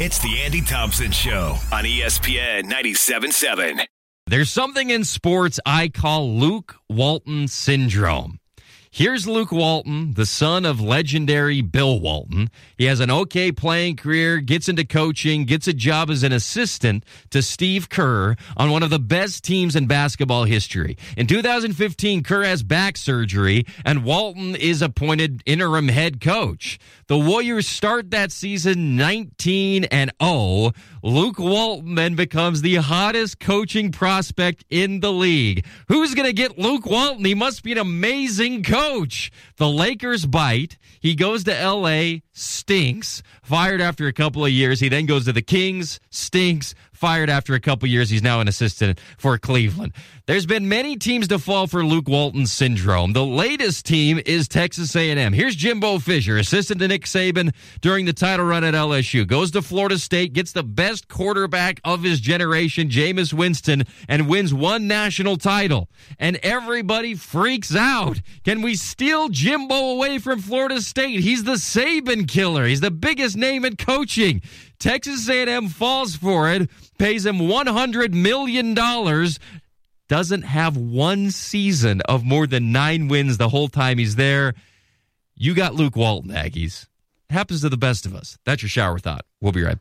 [0.00, 3.84] It's the Andy Thompson Show on ESPN 97.7.
[4.28, 8.39] There's something in sports I call Luke Walton syndrome.
[8.92, 12.50] Here's Luke Walton, the son of legendary Bill Walton.
[12.76, 17.04] He has an okay playing career, gets into coaching, gets a job as an assistant
[17.30, 20.98] to Steve Kerr on one of the best teams in basketball history.
[21.16, 26.76] In 2015, Kerr has back surgery, and Walton is appointed interim head coach.
[27.06, 30.72] The Warriors start that season 19 and 0.
[31.04, 35.64] Luke Walton then becomes the hottest coaching prospect in the league.
[35.86, 37.24] Who's going to get Luke Walton?
[37.24, 38.79] He must be an amazing coach.
[39.56, 40.78] The Lakers bite.
[41.00, 44.80] He goes to LA, stinks, fired after a couple of years.
[44.80, 48.10] He then goes to the Kings, stinks, fired after a couple years.
[48.10, 49.94] He's now an assistant for Cleveland.
[50.26, 53.14] There's been many teams to fall for Luke Walton syndrome.
[53.14, 55.32] The latest team is Texas A&M.
[55.32, 59.26] Here's Jimbo Fisher, assistant to Nick Saban during the title run at LSU.
[59.26, 64.52] Goes to Florida State, gets the best quarterback of his generation, Jameis Winston, and wins
[64.52, 65.88] one national title.
[66.18, 68.20] And everybody freaks out.
[68.44, 71.20] Can we steal Jimbo away from Florida State?
[71.20, 72.64] He's the Saban killer.
[72.64, 74.40] He's the biggest name in coaching.
[74.78, 78.74] Texas A&M falls for it, pays him $100 million,
[80.08, 84.54] doesn't have one season of more than nine wins the whole time he's there.
[85.36, 86.86] You got Luke Walton, Aggies.
[87.28, 88.38] Happens to the best of us.
[88.46, 89.24] That's your shower thought.
[89.40, 89.78] We'll be right back.